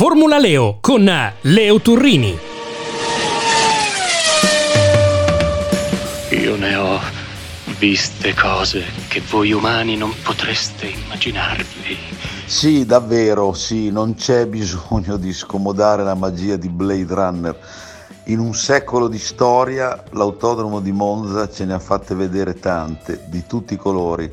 Formula 0.00 0.38
Leo 0.38 0.78
con 0.80 1.06
Leo 1.42 1.80
Turrini. 1.82 2.38
Io 6.30 6.56
ne 6.56 6.74
ho 6.74 6.98
viste 7.78 8.32
cose 8.32 8.82
che 9.08 9.20
voi 9.28 9.52
umani 9.52 9.98
non 9.98 10.14
potreste 10.22 10.86
immaginarvi. 10.86 11.98
Sì, 12.46 12.86
davvero, 12.86 13.52
sì, 13.52 13.90
non 13.90 14.14
c'è 14.14 14.46
bisogno 14.46 15.18
di 15.18 15.34
scomodare 15.34 16.02
la 16.02 16.14
magia 16.14 16.56
di 16.56 16.70
Blade 16.70 17.14
Runner. 17.14 17.60
In 18.28 18.38
un 18.38 18.54
secolo 18.54 19.06
di 19.06 19.18
storia 19.18 20.02
l'autodromo 20.12 20.80
di 20.80 20.92
Monza 20.92 21.50
ce 21.50 21.66
ne 21.66 21.74
ha 21.74 21.78
fatte 21.78 22.14
vedere 22.14 22.58
tante, 22.58 23.24
di 23.26 23.44
tutti 23.46 23.74
i 23.74 23.76
colori. 23.76 24.32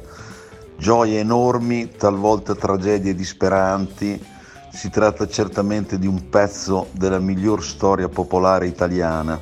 Gioie 0.78 1.20
enormi, 1.20 1.92
talvolta 1.98 2.56
tragedie 2.56 3.14
disperanti, 3.14 4.36
si 4.72 4.90
tratta 4.90 5.28
certamente 5.28 5.98
di 5.98 6.08
un 6.08 6.30
pezzo 6.30 6.88
della 6.92 7.20
miglior 7.20 7.64
storia 7.64 8.10
popolare 8.10 8.68
italiana. 8.68 9.40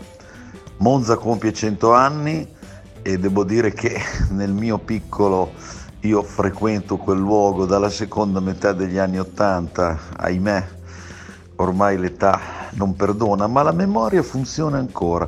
Monza 0.78 1.16
compie 1.16 1.54
100 1.54 1.94
anni 1.94 2.48
e 3.02 3.18
devo 3.18 3.44
dire 3.44 3.74
che 3.74 4.00
nel 4.32 4.54
mio 4.54 4.78
piccolo 4.78 5.52
io 6.02 6.24
frequento 6.24 6.98
quel 6.98 7.18
luogo 7.18 7.66
dalla 7.66 7.90
seconda 7.90 8.40
metà 8.40 8.74
degli 8.74 8.98
anni 8.98 9.20
80, 9.20 10.00
ahimè, 10.18 10.68
ormai 11.56 11.98
l'età 11.98 12.40
non 12.72 12.96
perdona, 12.96 13.48
ma 13.48 13.64
la 13.64 13.72
memoria 13.72 14.22
funziona 14.22 14.78
ancora 14.78 15.28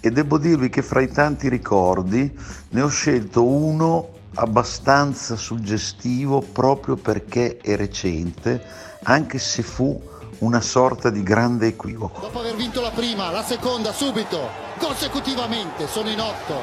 e 0.00 0.10
devo 0.10 0.38
dirvi 0.38 0.68
che 0.68 0.82
fra 0.82 1.00
i 1.00 1.10
tanti 1.10 1.48
ricordi 1.48 2.36
ne 2.70 2.80
ho 2.82 2.88
scelto 2.88 3.46
uno 3.46 4.16
abbastanza 4.34 5.36
suggestivo 5.36 6.40
proprio 6.40 6.96
perché 6.96 7.58
è 7.58 7.76
recente 7.76 8.62
anche 9.04 9.38
se 9.38 9.62
fu 9.62 10.00
una 10.38 10.60
sorta 10.60 11.10
di 11.10 11.22
grande 11.22 11.68
equivoco. 11.68 12.20
Dopo 12.20 12.40
aver 12.40 12.54
vinto 12.54 12.80
la 12.80 12.90
prima, 12.90 13.30
la 13.30 13.42
seconda, 13.42 13.92
subito, 13.92 14.48
consecutivamente, 14.78 15.88
sono 15.88 16.08
in 16.10 16.20
otto, 16.20 16.62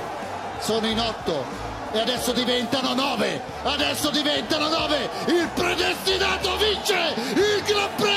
sono 0.60 0.88
in 0.88 1.00
otto 1.00 1.44
e 1.92 2.00
adesso 2.00 2.32
diventano 2.32 2.94
nove, 2.94 3.42
adesso 3.64 4.10
diventano 4.10 4.70
nove, 4.70 5.10
il 5.28 5.50
predestinato 5.54 6.58
vince 6.58 7.14
il 7.34 7.64
Gran 7.66 7.90
Premio 7.96 8.15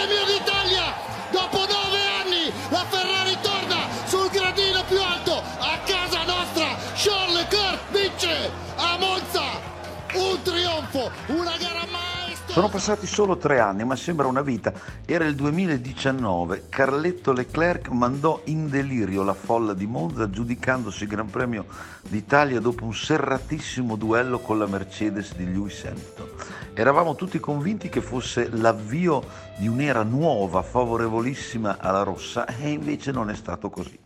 trionfo, 10.89 11.11
una 11.33 11.57
gara 11.59 11.87
mai 11.91 12.09
sono 12.47 12.71
passati 12.71 13.07
solo 13.07 13.37
tre 13.37 13.61
anni, 13.61 13.85
ma 13.85 13.95
sembra 13.95 14.27
una 14.27 14.41
vita. 14.41 14.73
Era 15.05 15.27
il 15.27 15.35
2019. 15.35 16.65
Carletto 16.71 17.33
Leclerc 17.33 17.89
mandò 17.89 18.41
in 18.45 18.69
delirio 18.71 19.23
la 19.23 19.35
folla 19.35 19.75
di 19.75 19.87
Monza 19.87 20.31
giudicandosi 20.31 21.07
Gran 21.07 21.31
Premio 21.31 21.67
d'Italia 22.09 22.59
dopo 22.59 22.85
un 22.85 22.95
serratissimo 22.95 23.97
duello 23.97 24.39
con 24.41 24.59
la 24.59 24.67
Mercedes 24.67 25.37
di 25.37 25.45
Lewis 25.45 25.85
Hamilton. 25.85 26.29
Eravamo 26.73 27.15
tutti 27.15 27.39
convinti 27.39 27.91
che 27.91 28.01
fosse 28.01 28.49
l'avvio 28.51 29.23
di 29.59 29.69
un'era 29.69 30.03
nuova, 30.03 30.63
favorevolissima 30.63 31.77
alla 31.79 32.03
rossa, 32.03 32.47
e 32.47 32.71
invece 32.71 33.13
non 33.13 33.31
è 33.31 33.35
stato 33.35 33.69
così. 33.69 33.99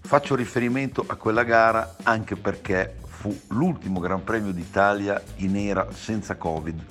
Faccio 0.00 0.34
riferimento 0.34 1.04
a 1.06 1.14
quella 1.14 1.44
gara 1.44 1.96
anche 2.02 2.36
perché 2.36 3.04
fu 3.18 3.36
l'ultimo 3.48 4.00
Gran 4.00 4.22
Premio 4.22 4.52
d'Italia 4.52 5.22
in 5.36 5.56
era 5.56 5.88
senza 5.92 6.36
Covid 6.36 6.84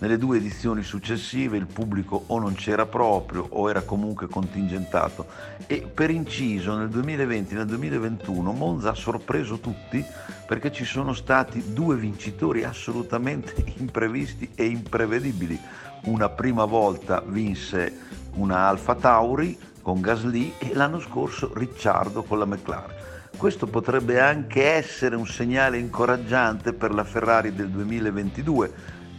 nelle 0.00 0.18
due 0.18 0.38
edizioni 0.38 0.82
successive 0.82 1.58
il 1.58 1.66
pubblico 1.66 2.24
o 2.28 2.38
non 2.38 2.54
c'era 2.54 2.86
proprio 2.86 3.46
o 3.50 3.68
era 3.68 3.82
comunque 3.82 4.28
contingentato 4.28 5.26
e 5.66 5.82
per 5.82 6.10
inciso 6.10 6.76
nel 6.76 6.88
2020 6.88 7.52
e 7.52 7.56
nel 7.56 7.66
2021 7.66 8.52
Monza 8.52 8.90
ha 8.90 8.94
sorpreso 8.94 9.58
tutti 9.58 10.02
perché 10.46 10.72
ci 10.72 10.84
sono 10.84 11.12
stati 11.12 11.72
due 11.72 11.96
vincitori 11.96 12.64
assolutamente 12.64 13.62
imprevisti 13.76 14.50
e 14.54 14.64
imprevedibili. 14.66 15.58
Una 16.04 16.30
prima 16.30 16.64
volta 16.64 17.22
vinse 17.26 18.08
una 18.36 18.68
Alfa 18.68 18.94
Tauri 18.94 19.58
con 19.82 20.00
Gasly 20.00 20.54
e 20.58 20.74
l'anno 20.74 20.98
scorso 20.98 21.52
Ricciardo 21.54 22.22
con 22.22 22.38
la 22.38 22.46
McLaren. 22.46 22.99
Questo 23.36 23.66
potrebbe 23.66 24.20
anche 24.20 24.64
essere 24.64 25.16
un 25.16 25.26
segnale 25.26 25.78
incoraggiante 25.78 26.72
per 26.72 26.92
la 26.92 27.04
Ferrari 27.04 27.54
del 27.54 27.70
2022 27.70 28.72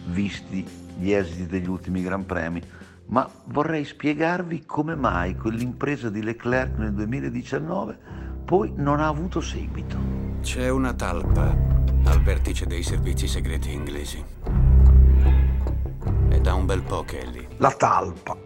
visti 0.05 0.65
gli 0.97 1.11
esiti 1.11 1.47
degli 1.47 1.67
ultimi 1.67 2.01
Gran 2.03 2.25
Premi, 2.25 2.61
ma 3.07 3.27
vorrei 3.45 3.83
spiegarvi 3.83 4.65
come 4.65 4.95
mai 4.95 5.35
quell'impresa 5.35 6.09
di 6.09 6.21
Leclerc 6.21 6.77
nel 6.77 6.93
2019 6.93 8.21
poi 8.51 8.73
non 8.75 8.99
ha 8.99 9.07
avuto 9.07 9.39
seguito. 9.39 9.97
C'è 10.41 10.67
una 10.67 10.93
talpa 10.93 11.55
al 12.03 12.21
vertice 12.21 12.65
dei 12.65 12.83
servizi 12.83 13.25
segreti 13.25 13.71
inglesi. 13.71 14.21
È 16.27 16.39
da 16.39 16.53
un 16.53 16.65
bel 16.65 16.81
po' 16.81 17.03
che 17.03 17.19
è 17.19 17.25
lì. 17.27 17.47
La 17.59 17.71
talpa. 17.71 18.40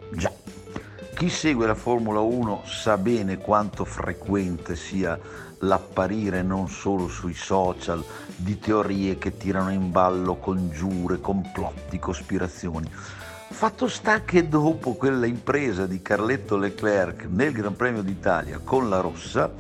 Chi 1.25 1.31
segue 1.31 1.65
la 1.65 1.73
Formula 1.73 2.19
1 2.19 2.65
sa 2.65 2.99
bene 2.99 3.39
quanto 3.39 3.83
frequente 3.83 4.75
sia 4.75 5.19
l'apparire 5.57 6.43
non 6.43 6.69
solo 6.69 7.07
sui 7.07 7.33
social 7.33 8.03
di 8.35 8.59
teorie 8.59 9.17
che 9.17 9.35
tirano 9.35 9.71
in 9.71 9.89
ballo 9.89 10.35
congiure, 10.35 11.19
complotti, 11.19 11.97
cospirazioni. 11.97 12.87
Fatto 12.93 13.87
sta 13.87 14.21
che 14.21 14.47
dopo 14.47 14.93
quella 14.93 15.25
impresa 15.25 15.87
di 15.87 15.99
Carletto 15.99 16.57
Leclerc 16.57 17.25
nel 17.27 17.53
Gran 17.53 17.75
Premio 17.75 18.03
d'Italia 18.03 18.59
con 18.63 18.87
la 18.87 18.99
rossa, 18.99 19.51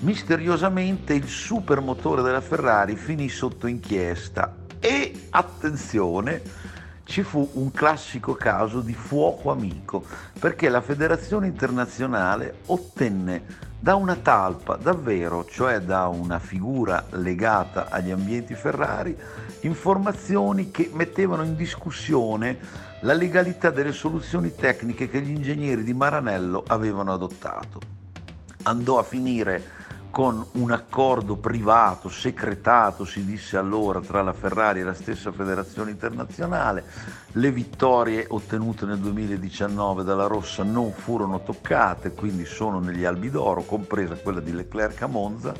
misteriosamente 0.00 1.14
il 1.14 1.28
supermotore 1.28 2.22
della 2.22 2.40
Ferrari 2.40 2.96
finì 2.96 3.28
sotto 3.28 3.68
inchiesta 3.68 4.52
e 4.80 5.28
attenzione, 5.30 6.42
ci 7.04 7.22
fu 7.22 7.48
un 7.54 7.70
classico 7.70 8.34
caso 8.34 8.80
di 8.80 8.94
fuoco 8.94 9.50
amico, 9.50 10.04
perché 10.38 10.68
la 10.68 10.80
Federazione 10.80 11.46
Internazionale 11.46 12.56
ottenne 12.66 13.72
da 13.78 13.94
una 13.94 14.16
talpa 14.16 14.76
davvero, 14.76 15.44
cioè 15.44 15.80
da 15.80 16.06
una 16.06 16.38
figura 16.38 17.04
legata 17.10 17.88
agli 17.90 18.10
ambienti 18.10 18.54
Ferrari, 18.54 19.16
informazioni 19.60 20.70
che 20.70 20.90
mettevano 20.92 21.42
in 21.42 21.54
discussione 21.54 22.58
la 23.00 23.12
legalità 23.12 23.68
delle 23.68 23.92
soluzioni 23.92 24.54
tecniche 24.54 25.10
che 25.10 25.20
gli 25.20 25.30
ingegneri 25.30 25.84
di 25.84 25.92
Maranello 25.92 26.64
avevano 26.66 27.12
adottato. 27.12 27.80
Andò 28.62 28.98
a 28.98 29.02
finire 29.02 29.62
con 30.14 30.46
un 30.52 30.70
accordo 30.70 31.34
privato, 31.34 32.08
secretato, 32.08 33.04
si 33.04 33.24
disse 33.24 33.56
allora, 33.56 34.00
tra 34.00 34.22
la 34.22 34.32
Ferrari 34.32 34.78
e 34.78 34.84
la 34.84 34.94
stessa 34.94 35.32
federazione 35.32 35.90
internazionale. 35.90 36.84
Le 37.32 37.50
vittorie 37.50 38.24
ottenute 38.28 38.86
nel 38.86 38.98
2019 38.98 40.04
dalla 40.04 40.28
Rossa 40.28 40.62
non 40.62 40.92
furono 40.92 41.42
toccate, 41.42 42.12
quindi 42.12 42.44
sono 42.44 42.78
negli 42.78 43.04
albi 43.04 43.28
d'oro, 43.28 43.62
compresa 43.62 44.14
quella 44.14 44.38
di 44.38 44.52
Leclerc 44.52 45.02
a 45.02 45.08
Monza. 45.08 45.52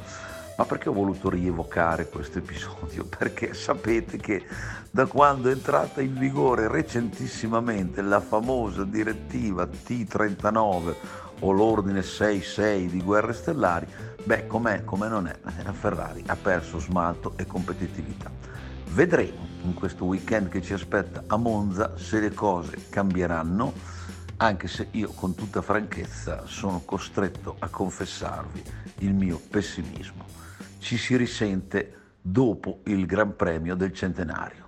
Ma 0.56 0.64
perché 0.66 0.88
ho 0.88 0.92
voluto 0.92 1.28
rievocare 1.28 2.08
questo 2.08 2.38
episodio? 2.38 3.06
Perché 3.10 3.54
sapete 3.54 4.18
che 4.18 4.44
da 4.88 5.06
quando 5.06 5.48
è 5.48 5.52
entrata 5.52 6.00
in 6.00 6.16
vigore 6.16 6.68
recentissimamente 6.68 8.02
la 8.02 8.20
famosa 8.20 8.84
direttiva 8.84 9.64
T39 9.64 10.94
o 11.44 11.52
l'ordine 11.52 12.00
6-6 12.00 12.88
di 12.88 13.02
guerre 13.02 13.34
stellari, 13.34 13.86
beh, 14.24 14.46
com'è, 14.46 14.84
come 14.84 15.08
non 15.08 15.26
è, 15.26 15.38
la 15.62 15.72
Ferrari 15.72 16.22
ha 16.26 16.36
perso 16.36 16.78
smalto 16.78 17.34
e 17.36 17.46
competitività. 17.46 18.30
Vedremo 18.88 19.46
in 19.64 19.74
questo 19.74 20.04
weekend 20.04 20.48
che 20.48 20.62
ci 20.62 20.72
aspetta 20.72 21.24
a 21.26 21.36
Monza 21.36 21.98
se 21.98 22.20
le 22.20 22.32
cose 22.32 22.88
cambieranno, 22.88 23.72
anche 24.38 24.68
se 24.68 24.88
io 24.92 25.10
con 25.10 25.34
tutta 25.34 25.60
franchezza 25.60 26.44
sono 26.46 26.80
costretto 26.84 27.56
a 27.58 27.68
confessarvi 27.68 28.62
il 28.98 29.12
mio 29.12 29.38
pessimismo. 29.50 30.24
Ci 30.78 30.96
si 30.96 31.16
risente 31.16 31.98
dopo 32.20 32.80
il 32.84 33.04
Gran 33.04 33.36
Premio 33.36 33.74
del 33.74 33.92
Centenario. 33.92 34.62